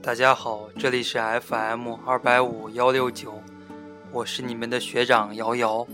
[0.00, 3.42] 大家好，这里是 FM 二百五幺六九，
[4.12, 5.84] 我是你们的学长瑶瑶，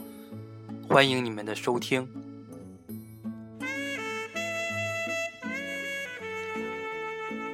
[0.86, 2.06] 欢迎你们的收听。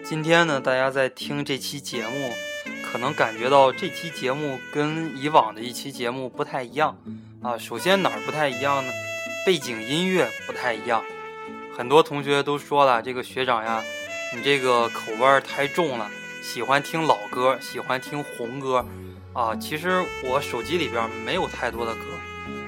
[0.02, 2.32] 今天呢，大家在听这期节目，
[2.84, 6.98] 可能感觉到这期节目跟以往的一期节目不太一样
[7.40, 7.56] 啊。
[7.56, 8.92] 首先哪儿不太一样呢？
[9.46, 11.04] 背景音乐不太一样。
[11.82, 13.82] 很多同学都说了，这个学长呀，
[14.32, 16.08] 你这个口味太重了。
[16.40, 18.86] 喜欢听老歌，喜欢听红歌，
[19.32, 22.02] 啊，其实我手机里边没有太多的歌，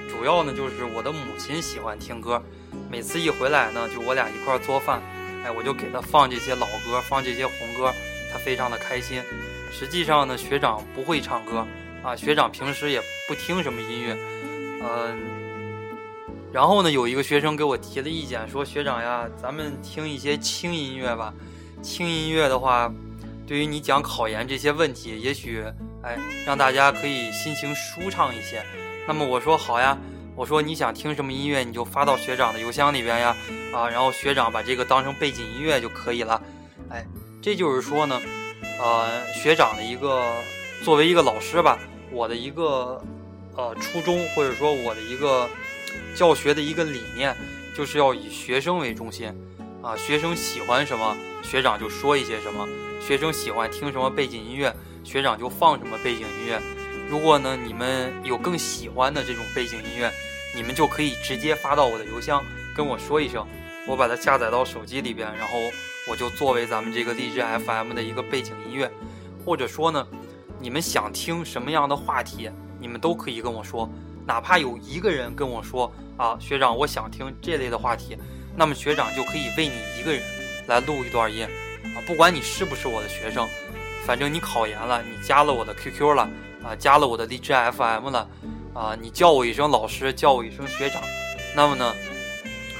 [0.09, 2.43] 主要呢就是我的母亲喜欢听歌，
[2.91, 5.01] 每次一回来呢，就我俩一块做饭，
[5.45, 7.93] 哎，我就给她放这些老歌，放这些红歌，
[8.33, 9.23] 她非常的开心。
[9.71, 11.65] 实际上呢，学长不会唱歌，
[12.03, 14.17] 啊，学长平时也不听什么音乐，
[14.81, 15.17] 嗯，
[16.55, 21.33] 然后呢，有一个学生给我提了意见，说学长呀，咱们听一些轻音乐吧，
[21.81, 22.89] 轻音乐的话。
[23.45, 25.65] 对于你讲考研这些问题，也许
[26.01, 28.63] 哎，让大家可以心情舒畅一些。
[29.05, 29.97] 那么我说好呀，
[30.33, 33.35] 我说你想听什么音乐，你就发到学长的邮箱里边呀，
[33.73, 36.41] 啊，然后学长把这个当成背景音乐就可以了。
[36.89, 37.05] 哎，
[37.41, 38.21] 这就是说呢，
[38.79, 40.23] 呃，学长的一个
[40.85, 41.77] 作为一个老师吧，
[42.13, 43.03] 我的一个
[43.57, 45.49] 呃初衷或者说我的一个
[46.15, 47.35] 教学的一个理念，
[47.75, 49.33] 就是要以学生为中心，
[49.81, 52.67] 啊，学生喜欢什么，学长就说一些什么。
[53.01, 54.73] 学生喜欢听什么背景音乐，
[55.03, 56.59] 学长就放什么背景音乐。
[57.07, 60.11] 如果呢，你们有更喜欢的这种背景音乐，
[60.55, 62.43] 你们就可以直接发到我的邮箱
[62.75, 63.45] 跟我说一声，
[63.87, 65.59] 我把它下载到手机里边，然后
[66.09, 68.91] 我就作为咱们这个励志 FM 的一个背景音乐。
[69.45, 70.07] 或者说呢，
[70.59, 73.87] 你们想听什么样的话题，你们都可以跟我说，
[74.25, 78.17] 哪怕有一个人跟我说啊，学长，我想听这类的话题，
[78.55, 80.21] 那么学长就可以为你一个人
[80.67, 81.47] 来录一段音。
[81.95, 83.47] 啊，不管你是不是我的学生，
[84.05, 86.23] 反正你考研了，你加了我的 QQ 了，
[86.63, 88.27] 啊，加了我的荔枝 FM 了，
[88.73, 91.01] 啊，你叫我一声老师，叫我一声学长，
[91.55, 91.93] 那么呢，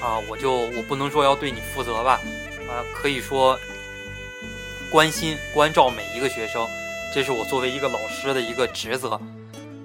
[0.02, 2.20] 啊，我就我不能说要对你负责吧，
[2.68, 3.58] 啊，可以说
[4.92, 6.68] 关心关照每一个学生，
[7.14, 9.22] 这是我作为一个老师的一个职责。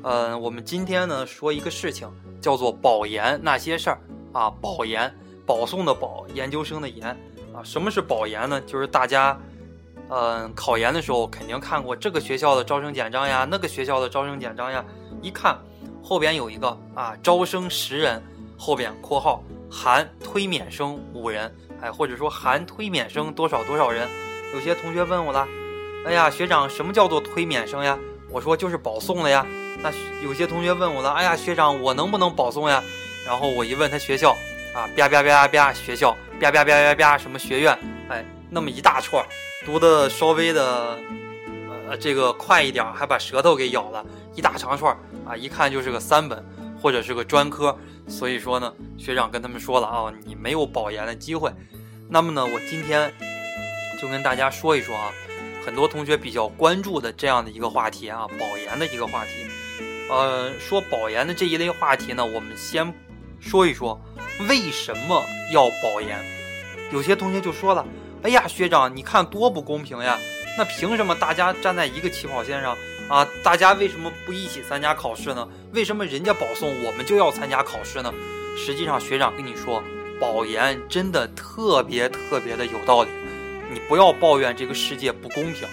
[0.03, 2.09] 嗯，我们今天呢说一个事情，
[2.41, 4.01] 叫做保研那些事儿
[4.33, 7.09] 啊，保研，保送的保，研究生的研。
[7.53, 8.61] 啊，什么是保研呢？
[8.63, 9.39] 就是大家，
[10.09, 14.83] 嗯，考研的时候肯定看过这个学校的招生简章呀，那个学校的招生简章呀。
[15.21, 15.59] 一看
[16.03, 18.23] 后边有一个啊，招生十人，
[18.57, 24.09] 后边括号含推免生五人，哎，或者说含推免生多少多少人。
[24.55, 25.47] 有些同学问我了，
[26.07, 27.99] 哎呀，学长，什么叫做推免生呀？
[28.31, 29.45] 我说就是保送的呀。
[29.83, 29.93] 那
[30.23, 32.83] 有些同学问我了，哎呀，学长，我能不能保送呀？
[33.27, 34.33] 然后我一问他学校，
[34.75, 36.17] 啊，吧吧吧吧吧，学校。
[36.41, 37.79] 吧吧吧吧吧，什么学院？
[38.09, 39.23] 哎，那么一大串，
[39.67, 40.99] 读的稍微的，
[41.87, 44.03] 呃，这个快一点，还把舌头给咬了，
[44.35, 44.97] 一大长串
[45.27, 46.43] 啊，一看就是个三本
[46.81, 47.77] 或者是个专科。
[48.09, 51.53] 所以说呢，学长跟他们说了啊，你没有保研的机会。
[52.09, 53.13] 那么呢，我今天
[54.01, 55.13] 就跟大家说一说啊，
[55.63, 59.50] 很多同学比较关注的这样的一个话题啊，保研的一个话题。
[60.11, 62.93] 呃，说保研的这一类话题呢，我们先
[63.39, 63.99] 说一说。
[64.49, 66.19] 为什么要保研？
[66.91, 67.87] 有些同学就说了
[68.25, 70.19] ：“哎呀，学长，你看多不公平呀！
[70.59, 72.77] 那凭什么大家站在一个起跑线上
[73.09, 73.25] 啊？
[73.45, 75.49] 大家为什么不一起参加考试呢？
[75.73, 78.13] 为什么人家保送，我们就要参加考试呢？”
[78.59, 79.81] 实际上，学长跟你说，
[80.19, 83.11] 保研真的特别特别的有道理。
[83.73, 85.69] 你不要抱怨这个世界不公平，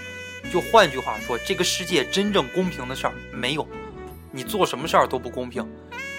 [0.51, 3.67] 就换句话说，这个世界真正公平的事儿没有。
[4.37, 5.67] 你做什么事儿都不公平。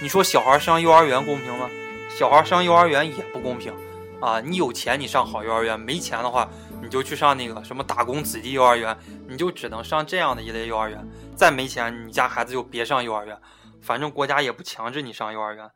[0.03, 1.71] 你说小孩上幼儿园公平吗？
[2.11, 3.73] 小孩上幼儿园也不公平，
[4.21, 6.51] 啊，你有钱你上好幼儿园，没钱的话
[6.83, 8.99] 你就去上那个什么打工子弟幼儿园，
[9.29, 11.09] 你就只能上这样的一类幼儿园。
[11.37, 13.41] 再没钱，你家孩子就别上幼儿园，
[13.81, 15.71] 反正国家也不强制你上幼儿园，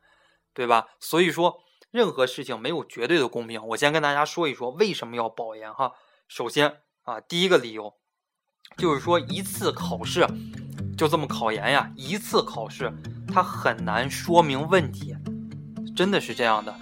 [0.53, 0.88] 对吧？
[0.98, 1.60] 所以说
[1.92, 3.64] 任何事情没有绝对的公平。
[3.69, 5.92] 我先跟大家说一说为什么要保研哈。
[6.27, 7.95] 首先啊，第一个理由
[8.77, 10.27] 就是说一次考试
[10.97, 12.92] 就这么考研呀，一次考试
[13.27, 15.16] 它很难说明问题。
[15.94, 16.74] 真的是这样的，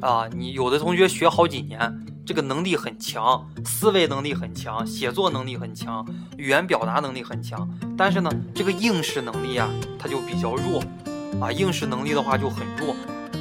[0.00, 1.92] 啊，你有的同学学好几年，
[2.24, 6.06] 这个能力很强，思维能力很强，写作能力很强，
[6.36, 9.68] 语言表达能力很强，但是呢，这个应试能力啊，
[9.98, 10.80] 他就比较弱，
[11.40, 12.94] 啊，应试能力的话就很弱，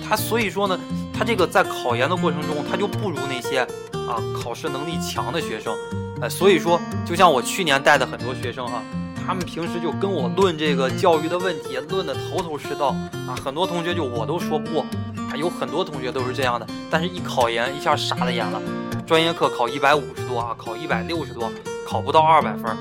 [0.08, 0.80] 他所以说呢，
[1.14, 3.60] 他这个在考研的过程中，他就不如那些
[4.08, 5.76] 啊考试能力强的学生，
[6.20, 8.82] 哎，所以说，就像我去年带的很多学生哈。
[9.26, 12.96] 他们平时就跟我论这个教育的问题，论的头头是道
[13.28, 13.34] 啊！
[13.44, 14.86] 很多同学就我都说不过，
[15.32, 18.62] 啊，有很多同学都是这样的，但是一考研一下傻了眼了，
[19.06, 21.52] 专业课考一百五十多啊，考一百六十多，
[21.88, 22.78] 考不到二百分，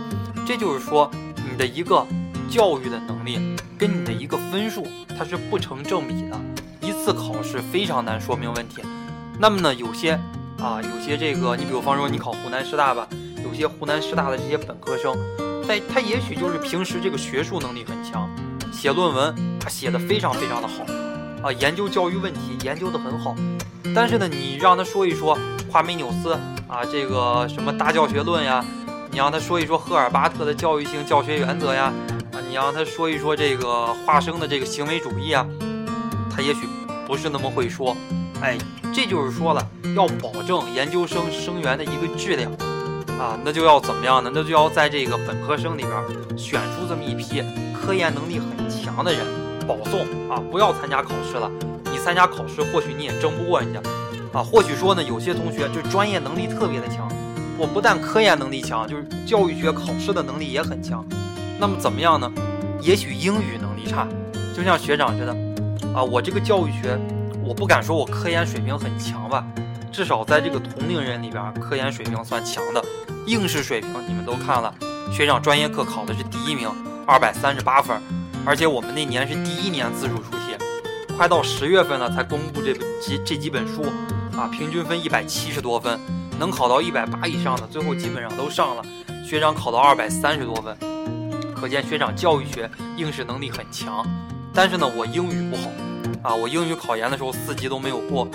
[0.46, 1.10] 这就是说
[1.50, 2.06] 你的一个
[2.50, 4.86] 教育的能力跟你的一个分数
[5.18, 6.38] 它是不成正比的，
[6.82, 8.82] 一次考试非常难说明问题。
[9.38, 10.12] 那么呢，有些
[10.60, 13.08] 啊，有些这个，你比如方说你考湖南师大吧，
[13.42, 15.16] 有些湖南师大的这些本科生，
[15.64, 18.28] 在他也许就是平时这个学术能力很强，
[18.72, 20.84] 写论文他写的非常非常的好。
[21.42, 23.34] 啊，研究教育问题研究的很好，
[23.94, 25.38] 但是呢，你让他说一说
[25.70, 26.32] 夸美纽斯
[26.66, 28.64] 啊，这个什么大教学论呀，
[29.10, 31.92] 你让他说一说赫尔巴特的教育性教学原则呀，
[32.32, 35.46] 啊，你让他说一说这个华生的这个行为主义啊，
[36.34, 36.60] 他也许
[37.06, 37.94] 不是那么会说。
[38.40, 38.56] 哎，
[38.92, 42.50] 这就是说了，要保证研究生生源的一个质量
[43.18, 44.30] 啊，那就要怎么样呢？
[44.34, 49.20] 那就要在这个本科生里边选出这么一批科研能力很强的人。
[49.66, 51.50] 保送啊，不要参加考试了。
[51.90, 53.80] 你参加考试，或许你也争不过人家
[54.32, 54.42] 啊。
[54.42, 57.08] 或许说呢，有些同学就专业能力特别的强，
[57.56, 61.02] 我不但科研能力强，就是教育学考试的能力也很强。
[61.58, 62.30] 那么怎么样呢？
[62.78, 64.06] 也许英语能力差，
[64.54, 65.32] 就像学长觉得
[65.94, 66.04] 啊。
[66.04, 66.98] 我这个教育学，
[67.42, 69.46] 我不敢说我科研水平很强吧，
[69.94, 72.84] 至少在这个同龄人里边，科研水平算强的。
[73.26, 74.74] 应试水平你们都看了，
[75.12, 76.68] 学长专业课考的是第一名，
[77.06, 77.96] 二百三十八分。
[78.44, 80.56] 而且我们那年是第一年自主出题，
[81.16, 83.84] 快到十月份了才公布这本几这几本书
[84.36, 85.96] 啊，平均分一百七十多分，
[86.40, 88.84] 能考到一百八以上的，最后基本上都上了。
[89.24, 90.76] 学长考到二百三十多分，
[91.54, 94.04] 可见学长教育学应试能力很强。
[94.52, 95.70] 但是呢，我英语不好
[96.30, 98.28] 啊，我英语考研的时候四级都没有过，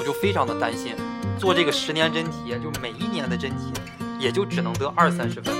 [0.00, 0.94] 我就非常的担心，
[1.38, 3.70] 做这个十年真题，就每一年的真题，
[4.18, 5.54] 也就只能得二三十分。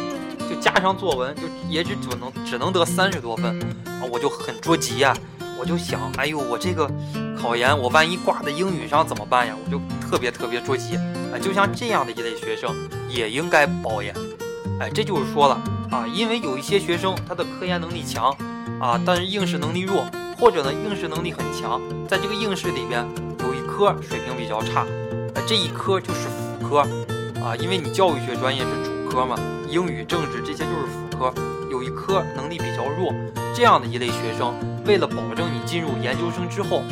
[0.49, 4.01] 就加上作文，就也只只能只能得三十多分啊！
[4.11, 5.15] 我就很着急呀，
[5.59, 6.91] 我就想，哎呦，我这个
[7.39, 9.55] 考研，我万一挂在英语上怎么办呀？
[9.63, 11.37] 我就特别特别着急啊！
[11.39, 12.75] 就像这样的一类学生，
[13.11, 14.15] 也应该保研。
[14.81, 15.61] 哎，这就是说了
[15.91, 18.35] 啊，因为有一些学生他的科研能力强
[18.81, 20.07] 啊，但是应试能力弱，
[20.39, 21.79] 或者呢应试能力很强，
[22.09, 23.07] 在这个应试里边
[23.41, 24.85] 有一科水平比较差，
[25.35, 26.81] 哎，这一科就是辅科
[27.43, 28.91] 啊，因为你教育学专业是主。
[29.09, 29.35] 科嘛，
[29.69, 31.35] 英语、政治这些就是辅科，
[31.71, 33.11] 有一科能力比较弱，
[33.57, 34.55] 这样的一类学生，
[34.87, 36.83] 为了保证你进入研究生之后，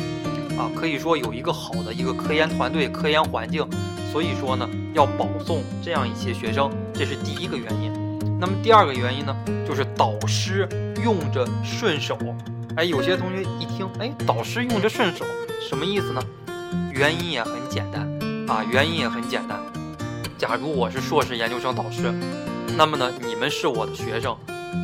[0.57, 3.63] 啊，可以说有一个好的一个科研团队、科研环境，
[4.11, 7.93] 所以说呢，要保送这样一些学生，这是第一个原因。
[8.39, 9.33] 那么第二个原因呢，
[9.65, 10.67] 就是导师
[11.03, 12.17] 用着顺手。
[12.75, 15.23] 哎，有些同学一听，哎，导师用着顺手，
[15.61, 16.21] 什么意思呢？
[16.99, 18.01] 原因也很简单
[18.49, 19.57] 啊，原因也很简单。
[20.37, 22.13] 假如我是硕士研究生导师，
[22.75, 24.35] 那么呢，你们是我的学生，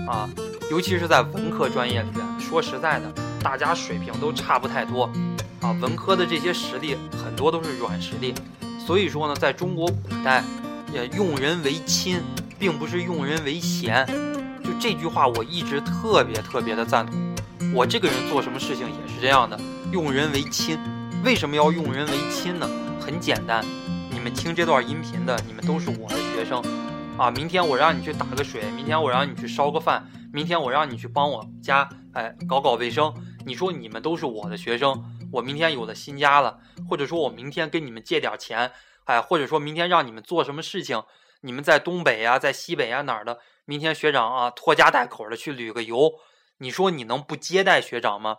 [0.07, 0.29] 啊，
[0.71, 3.11] 尤其是在文科专业里边，说实在的，
[3.43, 5.11] 大家水平都差不太多，
[5.59, 8.33] 啊，文科的这些实力很多都是软实力，
[8.87, 10.41] 所以说呢，在中国古代，
[10.93, 12.21] 也用人为亲，
[12.57, 14.07] 并不是用人为贤，
[14.63, 17.13] 就这句话我一直特别特别的赞同。
[17.73, 19.59] 我这个人做什么事情也是这样的，
[19.91, 20.79] 用人为亲。
[21.25, 22.69] 为什么要用人为亲呢？
[23.01, 23.65] 很简单。
[24.11, 26.61] 你们听这段音频的，你们都是我的学生，
[27.17, 33.11] 啊，明天我让你去打个水，明天我让你去烧个饭，明天我让你去帮我家，哎，搞搞卫生。
[33.43, 38.71] 你说你们都是我的学生，我明天有了新家了，或者说我明天跟你们借点钱，
[39.05, 41.01] 哎，或者说明天让你们做什么事情，
[41.41, 46.19] 你们在东北呀，在西北呀哪儿的，明天学长啊拖家带口的去旅个游，
[46.59, 48.37] 你说你能不接待学长吗？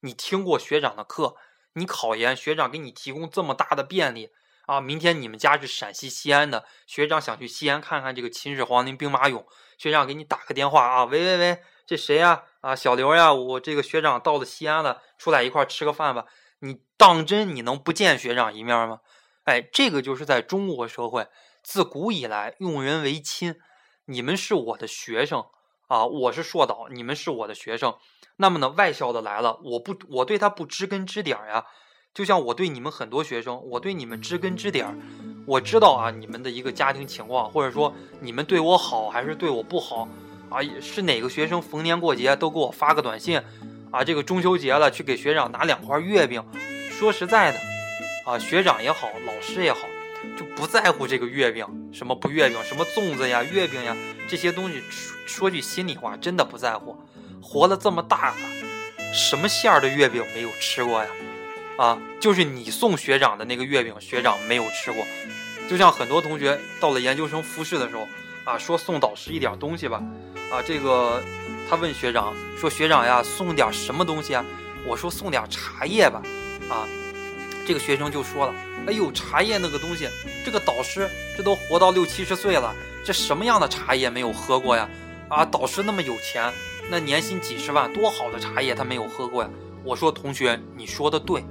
[0.00, 1.36] 你听过学长的课，
[1.76, 4.30] 你考研学长给你提供这么大的便利。
[4.66, 9.44] 啊，明天你们家是陕西西安的学长，想去西安看看这个秦始皇陵兵马俑。
[9.78, 12.42] 学长给你打个电话啊，喂喂喂，这谁呀？
[12.62, 16.26] 啊，小刘呀，我这个学长到了西安了，出来一块吃个饭吧。
[16.58, 19.02] 你当真你能不见学长一面吗？
[19.44, 21.28] 哎，这个就是在中国社会
[21.62, 23.60] 自古以来用人为亲。
[24.06, 25.46] 你们是我的学生
[25.86, 27.96] 啊，我是硕导，你们是我的学生。
[28.36, 31.64] 那么呢，外校的来了，我不，我对他不知根知底儿呀。
[32.12, 34.94] 就像我对你们很多学生，我对你们知根知底儿，
[35.46, 40.08] 我知道啊，你们的一个家庭情况，或者说你们对我好还是对我不好
[40.48, 40.60] 啊？
[40.80, 43.38] 是哪个学生逢年过节都给我发个短信
[43.90, 44.02] 啊？
[44.02, 46.42] 这个中秋节了，去给学长拿两块月饼。
[46.90, 47.58] 说实在的，
[48.24, 49.80] 啊，学长也好，老师也好，
[50.38, 53.94] 就不在乎这个月饼，什么不月饼，什么粽子呀、月饼呀
[54.26, 54.80] 这些东西。
[54.90, 56.96] 说说句心里话，真的不在乎。
[57.42, 58.36] 活了这么大了，
[59.12, 61.08] 什么馅儿的月饼没有吃过呀？
[61.78, 65.04] 啊，就是你送学长的那个月饼，学长没有吃过。
[65.68, 68.06] 就像很多同学到了研究生复试的时候，
[68.44, 70.02] 啊，说送导师一点东西吧，
[70.50, 71.22] 啊，这个
[71.68, 74.44] 他问学长说：“学长呀，送点什么东西啊？”
[74.86, 76.22] 我说：“送点茶叶吧。”
[76.70, 76.86] 啊，
[77.66, 78.54] 这个学生就说了
[78.86, 80.08] ：“哎呦，茶叶那个东西，
[80.44, 82.74] 这个导师这都活到六七十岁了，
[83.04, 84.88] 这什么样的茶叶没有喝过呀？
[85.28, 86.52] 啊，导师那么有钱，
[86.90, 89.50] 那年薪几十万，多好的茶叶他没有喝过呀？”
[89.84, 91.44] 我说：“同学，你说的对，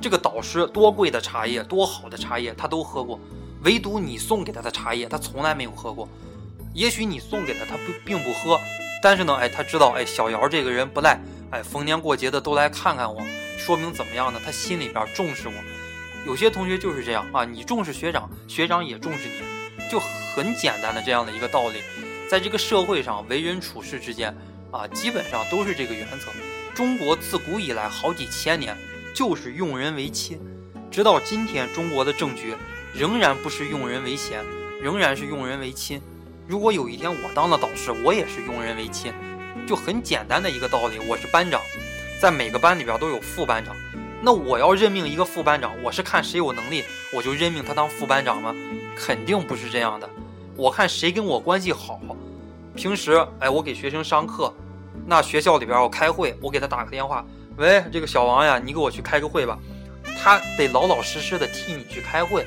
[0.00, 3.18] 这个导师多贵的茶叶，多好的茶叶他都喝过，
[3.64, 6.08] 唯独你送给他的茶叶他从来没有喝过。
[6.74, 8.60] 也许你送给他，他不并不喝，
[9.02, 11.18] 但是呢，哎，他知道，哎，小姚这个人不赖。”
[11.50, 13.22] 哎，逢年过节的都来看看我，
[13.56, 14.38] 说明怎么样呢？
[14.44, 15.54] 他心里边重视我。
[16.26, 21.80] 有些同学就是这样啊，你重视学长，学长也重视你，就很简单的这样的一个道理。
[22.28, 24.36] 在这个社会上，为人处事之间
[24.70, 26.26] 啊，基本上都是这个原则。
[26.74, 28.76] 中国自古以来好几千年
[29.14, 30.38] 就是用人为亲，
[30.90, 32.54] 直到今天，中国的政局
[32.94, 34.44] 仍然不是用人为贤，
[34.80, 36.00] 仍然是用人为亲。
[36.46, 39.12] 如果有一天我当了导师，我也是用人为亲。
[39.66, 41.60] 就很简单的一个道理，我是班长，
[42.20, 43.76] 在每个班里边都有副班长，
[44.22, 48.54] 那我要任命一个副班长，我是看谁有能力，我就任命他当副班长吗？
[48.96, 50.08] 肯定不是这样的，
[50.56, 52.00] 我看谁跟我关系好，
[52.78, 54.54] 平时哎我给学生上课，
[55.04, 59.58] 那学校里边我开会，我给他打个电话，喂，这个小王呀，你给我去开个会吧，
[60.16, 62.46] 他得老老实实的替你去开会，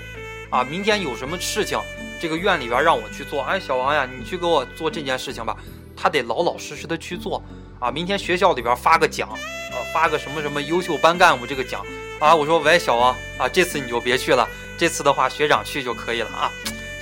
[0.50, 1.77] 啊，明天有什么事情，
[2.21, 5.57] 这个院里边让我去做，哎，小王呀，你去给我做这件事情吧。
[5.97, 7.43] 他得老老实实的去做
[7.77, 7.91] 啊！
[7.91, 11.85] 明天学校里边发个奖，啊，发个什么什么优秀班干部这个奖
[12.21, 12.33] 啊！
[12.33, 14.47] 我说喂，小王啊，这次你就别去了，
[14.77, 16.50] 这次的话学长去就可以了啊。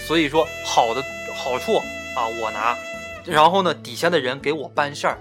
[0.07, 1.03] 所以说好的
[1.35, 1.77] 好处
[2.17, 2.75] 啊，我拿，
[3.29, 5.17] 然后呢，底下的人给我办事儿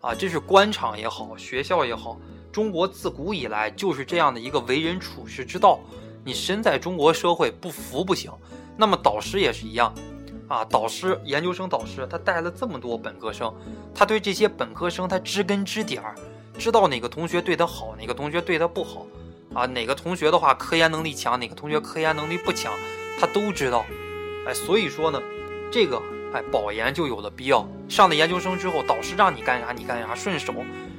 [0.00, 2.18] 啊，这是官场也好，学校也好，
[2.50, 5.78] 中国自古以来就是这样的一个为人处事之道。
[6.24, 8.30] 你身在中国社会不服不行，
[8.76, 9.92] 那么导师也是一样。
[10.48, 13.52] 啊，导师、研究生导师，他带了这么多本科生，
[13.94, 16.14] 他对这些本科生他知根知底儿，
[16.58, 19.06] 知道哪个同学对他好，哪个同学对他不好，
[19.54, 22.72] 啊，哪个同学的话科研能力强，哪个同学科研能力不强，
[23.18, 23.84] 他都知道。
[24.46, 25.22] 哎，所以说呢，
[25.72, 26.02] 这个
[26.32, 27.66] 哎保研就有了必要。
[27.88, 30.54] 上了研究生之后，导师让你干啥你干啥，顺手。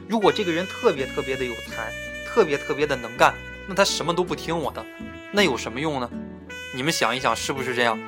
[0.07, 1.91] 如果这个人特别特别的有才，
[2.25, 3.33] 特别特别的能干，
[3.67, 4.85] 那他什么都不听我的，
[5.31, 6.09] 那有什么用呢？
[6.75, 7.99] 你们想一想，是不是这样？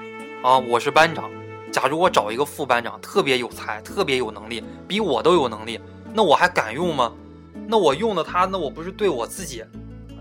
[0.43, 1.31] 啊，我是班长。
[1.71, 5.79] 假如我找一个副班长，特别有才，特别有能力，比我都有能力，
[6.13, 7.11] 那我还敢用吗？
[7.67, 9.63] 那我用了他，那我不是对我自己，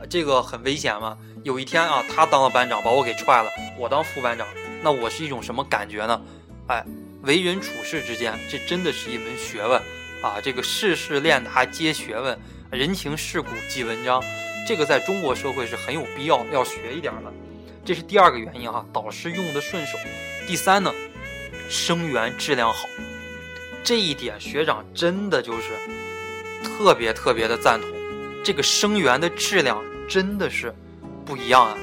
[0.09, 1.17] 这个很危险吗？
[1.43, 4.47] 有一天啊，他当了班长，把我给踹了，我当副班长，
[4.83, 6.21] 那我是一种什么感觉呢？
[6.67, 6.83] 哎，
[7.23, 9.79] 为人处事之间，这真的是一门学问
[10.23, 10.41] 啊！
[10.43, 12.39] 这个世事练达皆学问，
[12.71, 14.23] 人情世故即文章，
[14.67, 17.31] 这个在中国社会是很有必要要学一点的。
[17.85, 19.99] 这是第二个原因哈，导师用的顺手。
[20.47, 20.91] 第三呢，
[21.69, 22.89] 生源质量好，
[23.83, 25.69] 这一点学长真的就是
[26.63, 27.91] 特别特别的赞同。
[28.43, 30.75] 这个生源的质量真的是
[31.27, 31.77] 不一样啊！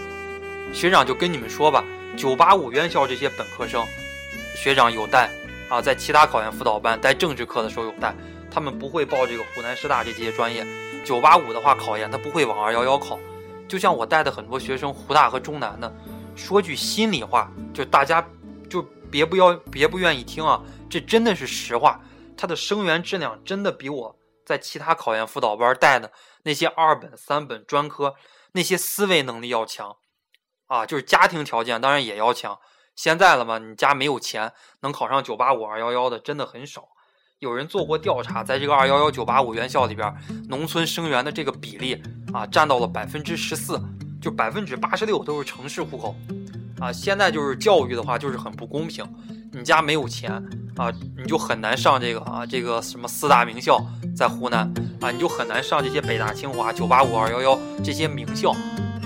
[0.73, 1.85] 学长就跟你们说吧，
[2.17, 3.85] 九八五院校这些本科生，
[4.55, 5.29] 学长有带
[5.69, 8.15] 啊，在其他考研辅导班带政治课的时候有带，
[8.51, 10.65] 他们不会报这个湖南师大这些专业。
[11.03, 13.17] 九八五的话考研他不会往二幺幺考。
[13.67, 15.91] 就像我带的很多学生，湖大和中南的，
[16.35, 18.23] 说句心里话，就大家
[18.69, 22.01] 就别不要别不愿意听啊，这真的是实话。
[22.37, 26.11] 他的生源质量真的比我在其他考研辅导班带的
[26.43, 28.15] 那些二本、三本专科
[28.51, 29.95] 那些思维能力要强
[30.67, 32.59] 啊，就是家庭条件当然也要强。
[32.95, 36.83] 现在了嘛，你家没有钱能考上九八五、二幺幺的真的很少。
[37.39, 40.13] 有人做过调查，在这个二幺幺九八五院校里边，
[40.47, 41.99] 农村生源的这个比例
[42.31, 43.81] 啊，占到了百分之十四，
[44.21, 46.15] 就百分之八十六都是城市户口，
[46.79, 49.03] 啊，现在就是教育的话就是很不公平，
[49.51, 50.31] 你家没有钱
[50.75, 53.83] 啊，你就很难上这个啊这个什么四大名校，
[54.15, 54.71] 在湖南
[55.01, 58.55] 啊，你就很难上这些北大清华九八五二幺幺这些名校，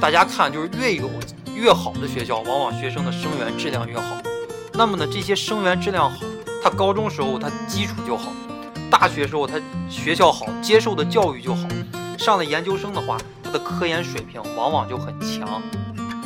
[0.02, 1.10] 大家看就是越有
[1.56, 4.18] 越好的学校，往往学生的生源质量越好，
[4.74, 6.18] 那么呢，这些生源质量好。
[6.62, 8.32] 他高中时候他基础就好，
[8.90, 9.60] 大学时候他
[9.90, 11.68] 学校好，接受的教育就好，
[12.18, 15.62] 上了研究生的话，他的科研水平往往就很强。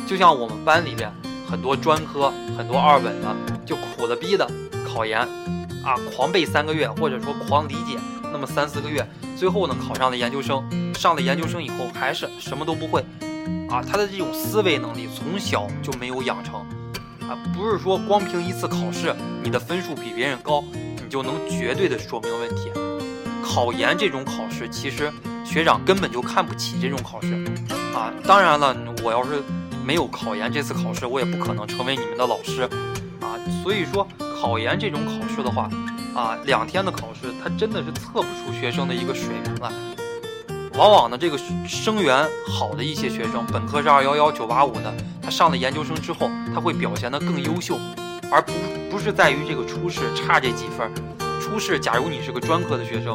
[0.06, 1.12] 就像我们班里边
[1.48, 4.50] 很多专科、很多二本的，就苦了逼的
[4.88, 5.20] 考研，
[5.84, 7.98] 啊，狂背三个月，或者说狂理解
[8.32, 9.06] 那么三四个月，
[9.36, 13.04] 最后呢考上了研究生，上了研究生以后还是什么都不会，
[13.70, 16.60] 啊，他的这种思维能力从小就没有养成。
[17.28, 22.70] 啊不是说光凭一次考试，你的分数比别人高，你就能绝对的说明问题。
[23.42, 25.12] 考研这种考试，其实
[25.44, 27.32] 学长根本就看不起这种考试
[27.94, 28.12] 啊。
[28.26, 29.42] 当然了，我要是
[29.84, 32.62] 没有考研这次考试，我也不可能成为你们的老师
[33.20, 33.38] 啊。
[33.62, 34.06] 所以说，
[34.40, 35.70] 考研这种考试的话，
[36.14, 39.70] 啊，两天的考试，它真的是测不出学生的一个水平来。
[40.80, 41.36] 往往呢，这个
[41.68, 47.78] 生源好的一些学生，本科是二幺幺九八五的，他上了研究生之后，他会表现得更优秀，
[48.32, 48.52] 而不
[48.90, 50.90] 不是在于这个初试差这几分。
[51.38, 53.14] 初试，假如你是个专科的学生，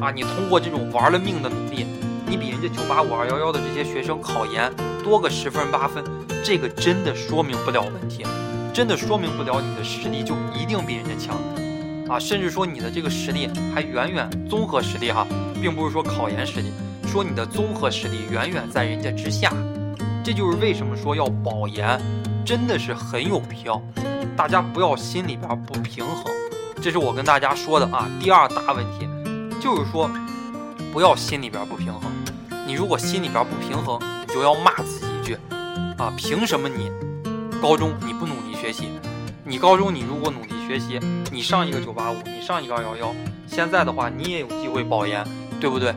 [0.00, 1.84] 啊，你通过这种玩了命的努力，
[2.26, 4.72] 你比人家九八五二幺幺的这些学生考研
[5.04, 6.02] 多个十分八分，
[6.42, 8.24] 这个真的说明不了问题，
[8.72, 11.36] 真的说明不了你的实力就一定比人家强，
[12.08, 15.26] 啊，甚至说你的这个实力还远远综合实力哈，
[15.60, 16.72] 并不是说考研实力。
[17.12, 19.52] 说你的综合实力远远在人家之下，
[20.24, 22.00] 这就是为什么说要保研，
[22.42, 23.78] 真的是很有必要。
[24.34, 26.24] 大家不要心里边不平衡，
[26.80, 28.08] 这是我跟大家说的啊。
[28.18, 29.06] 第二大问题
[29.60, 30.10] 就是说，
[30.90, 32.10] 不要心里边不平衡。
[32.66, 35.36] 你如果心里边不平衡，你就要骂自己一句
[35.98, 36.90] 啊，凭什么你
[37.60, 38.88] 高中你不努力学习？
[39.44, 40.98] 你高中你如果努力学习，
[41.30, 43.14] 你上一个九八五，你上一个二幺幺，
[43.46, 45.22] 现在的话你也有机会保研，
[45.60, 45.94] 对不对？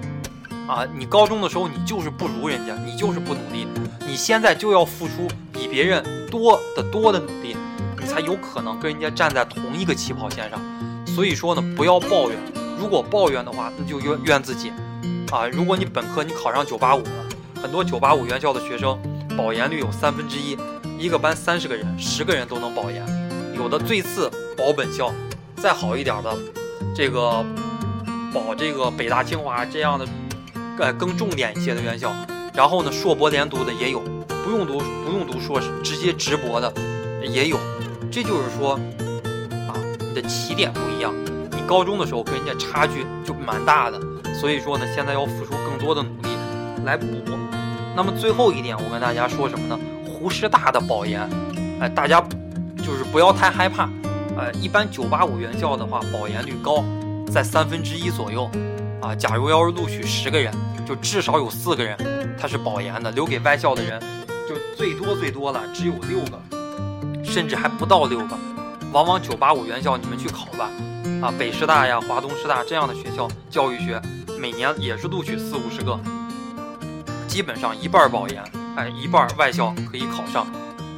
[0.67, 3.67] 啊，你高中的时候你就是不如人家，你就是不努力，
[4.07, 7.55] 你现在就要付出比别人多得多的努力，
[8.00, 10.60] 你才有可能跟人家站在同一个起跑线上。
[11.05, 12.38] 所以说呢，不要抱怨，
[12.79, 14.72] 如果抱怨的话，那就怨怨自己。
[15.31, 17.25] 啊，如果你本科你考上九八五了，
[17.62, 18.98] 很多九八五院校的学生
[19.38, 20.57] 保研率有三分之一，
[20.98, 23.05] 一个班三十个人，十个人都能保研，
[23.55, 25.13] 有的最次保本校，
[25.57, 26.36] 再好一点的，
[26.95, 27.45] 这个
[28.34, 30.07] 保这个北大清华这样的。
[30.79, 32.12] 呃，更重点一些的院校，
[32.53, 34.00] 然后呢，硕博连读的也有，
[34.44, 36.74] 不用读不用读硕士，直接直博的
[37.22, 37.58] 也有。
[38.12, 38.74] 这就是说，
[39.67, 41.13] 啊，你的起点不一样，
[41.51, 44.00] 你高中的时候跟人家差距就蛮大的，
[44.39, 46.29] 所以说呢，现在要付出更多的努力
[46.86, 47.05] 来补。
[47.98, 49.79] 那么最后一点，我跟大家说什么呢？
[50.05, 51.22] 湖师大的保研，
[51.79, 52.22] 哎，大家
[52.77, 53.89] 就是不要太害怕，
[54.38, 56.84] 呃，一般九八五院校的话，保研率高，
[57.32, 58.51] 在三分之一左右。
[59.05, 60.51] 啊，假如要是录取十个人，
[60.83, 61.95] 就至少有四个人
[62.41, 64.01] 他是保研的，留给外校的人
[64.50, 68.35] 就最多最多了，只有六个，甚至还不到六个。
[68.91, 70.71] 往往九八五院校你们去考吧，
[71.21, 74.01] 啊，北师大呀、华东师大这样的学校，教育学
[74.39, 75.99] 每年也是录取四五十个，
[77.27, 78.43] 基本上一半保研，
[78.75, 80.47] 哎，一半外校可以考上，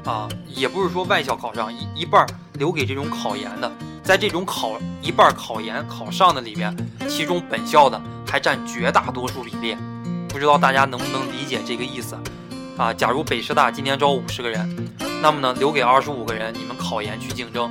[0.06, 3.70] 啊，也不是说外校考上一一半留给这种考研的。
[4.08, 6.74] 在这种考一半考研考上的里边，
[7.10, 9.76] 其中本校的还占绝大多数比例，
[10.30, 12.18] 不知道大家能不能理解这个意思？
[12.78, 14.66] 啊，假如北师大今年招五十个人，
[15.22, 17.70] 那么呢留给二十五个人你们考研去竞争，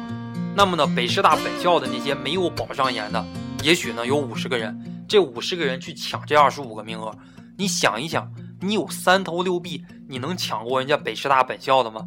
[0.55, 3.25] 那么呢北师大本校的那些没有保上研的，
[3.63, 7.17] 也许呢有五十个人，这五十个人去抢这二十五个名额，
[7.57, 12.03] 你想一想，你有三头六臂，你能抢过人家北师大本校的吗？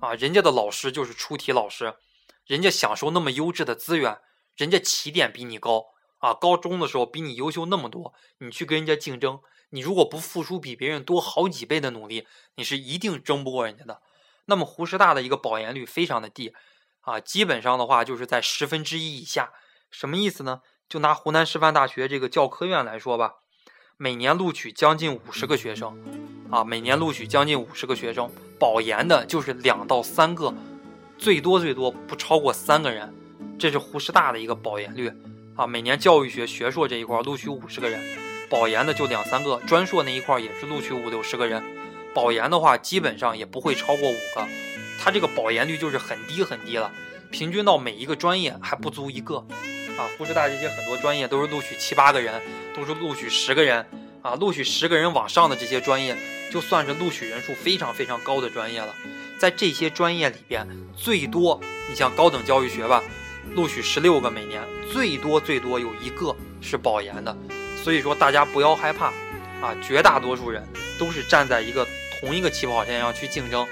[0.00, 1.94] 啊，人家的老师就是出题老师。
[2.46, 4.18] 人家享受那么优质的资源，
[4.56, 5.86] 人家起点比你高
[6.18, 12.26] 啊，高中的时候比你优秀那么多，你去跟人家竞争，你如果不付出比别人多好几倍的努力，
[12.56, 14.00] 你是一定争不过人家的。
[14.46, 16.52] 那么湖师大的一个保研率非常的低
[17.00, 19.52] 啊，基本上的话就是在十分之一以下。
[19.90, 20.60] 什么意思呢？
[20.86, 23.36] 就拿湖南师范大学这个教科院来说吧，
[23.96, 25.98] 每年录取将近五十个学生
[26.50, 30.52] 啊，每年录取将近五十个学生，保研的就是两到三个。
[31.18, 33.12] 最多最多不超过三个人，
[33.58, 35.12] 这是湖师大的一个保研率
[35.56, 35.66] 啊。
[35.66, 38.00] 每年教育学学硕这一块录取五十个人，
[38.50, 41.62] 保研的就两三个，专硕那一块也是录取五六十个人。
[42.14, 44.46] 保研的话，基本上也不会超过五个，
[45.00, 46.92] 它这个保研率就是很低很低了，
[47.30, 49.36] 平均到每一个专业还不足一个
[49.96, 50.06] 啊。
[50.16, 52.40] 湖师大这些很多专业都是录取七八个人，
[52.74, 53.84] 都是录取十个人
[54.22, 56.16] 啊，录取十个人往上的这些专业，
[56.50, 58.94] 就算是录取人数非常非常高的专业了。
[59.38, 63.02] 在这些专业里边，最多你像高等教育学吧，
[63.54, 67.36] 录取十六个每年，最多最多有一个是保研的，
[67.82, 69.06] 所以说大家不要害怕，
[69.60, 70.62] 啊，绝大多数人
[70.98, 71.86] 都是站在一个
[72.20, 73.66] 同一个起跑线上去竞争，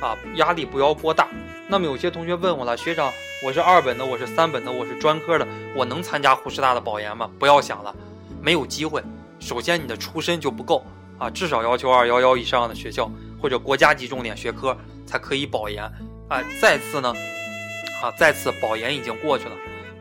[0.00, 1.28] 啊，压力不要过大。
[1.68, 3.10] 那么有些同学问我了，学长，
[3.42, 7.30] 我是二本的，我是三本的，我是专科的，我能参加湖师大的保研吗？
[7.38, 7.94] 不要想了，
[8.42, 9.02] 没有机会。
[9.40, 10.84] 首先你的出身就不够
[11.18, 14.76] 啊，至少要求二幺幺以上的学校或者国家级重点学科。
[15.06, 15.84] 才可以保研，
[16.28, 17.14] 啊，再次呢，
[18.02, 19.52] 啊，再次保研已经过去了，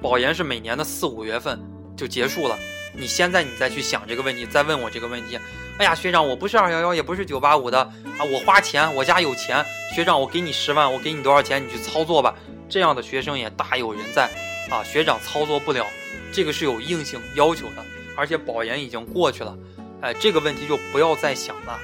[0.01, 1.59] 保研是每年的四五月份
[1.95, 2.57] 就结束了。
[2.95, 5.37] 你现在你再去想这个问题，再问我这个问题，
[5.77, 7.79] 哎呀，学长，我不是二幺幺，也不是九八五的
[8.17, 12.33] 啊，我花钱，我家有钱，学长，我给你十万，我给你多少钱，你去操作吧。
[12.69, 14.31] 这样的学生也大有人在，
[14.71, 15.85] 啊，学长操作不了，
[16.31, 17.83] 这个是有硬性要求的，
[18.15, 19.55] 而且保研已经过去了，
[20.03, 21.79] 哎，这个问题就不要再想了，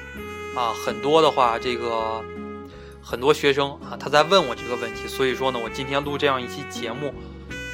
[0.54, 2.22] 啊，很多的话，这个。
[3.02, 7.12] 很多学生啊，他在问我这个问题，所以说呢，我今天录这样一期节目，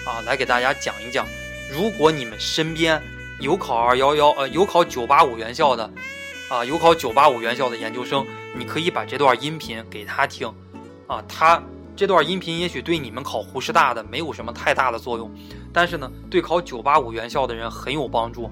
[0.07, 1.27] 啊，来给大家讲一讲，
[1.71, 3.03] 如果你们身边
[3.41, 5.91] 有考二幺幺呃有考九八五院校的
[6.49, 10.51] 啊有考九八五院校的研究生，你可以把这段音频给他听
[11.09, 11.61] 啊，他
[11.97, 15.31] 这段音频也许对你们考湖师大的没有什么太大的作用，
[15.73, 18.49] 但是呢对考九八五院校的人很有帮助，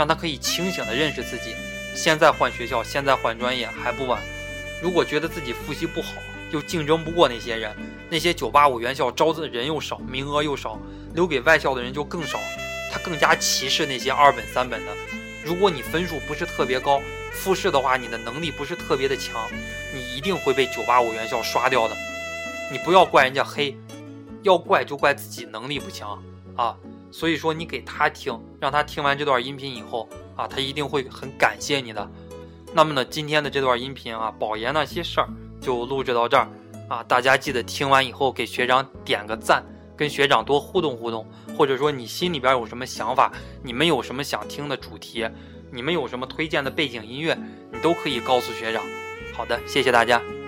[0.00, 1.54] 让他可以清醒的认识自己，
[1.94, 4.18] 现在换学校，现在换专业还不晚。
[4.82, 6.12] 如果觉得自己复习不好，
[6.50, 7.70] 又竞争不过那些人，
[8.08, 10.80] 那些九八五院校招的人又少，名额又少，
[11.12, 12.40] 留给外校的人就更少，
[12.90, 14.92] 他更加歧视那些二本三本的。
[15.44, 17.02] 如果你分数不是特别高，
[17.34, 19.50] 复试的话，你的能力不是特别的强，
[19.94, 21.94] 你一定会被九八五院校刷掉的。
[22.72, 23.76] 你不要怪人家黑，
[24.44, 26.18] 要怪就怪自己能力不强
[26.56, 26.74] 啊。
[27.10, 32.08] 所以说，你给他听，让他听完这段音频以后啊，他一定会很感谢你的。
[32.72, 35.28] 那么呢，今天的这段音频啊，保研那些事儿
[35.60, 36.48] 就录制到这儿
[36.88, 37.02] 啊。
[37.02, 39.64] 大家记得听完以后给学长点个赞，
[39.96, 45.28] 跟学长多互动互动，或者说你心里边有什么想法，你们有什么想听的主题，
[45.72, 47.36] 你们有什么推荐的背景音乐，
[47.72, 48.82] 你都可以告诉学长。
[49.34, 50.39] 好的，谢谢大家。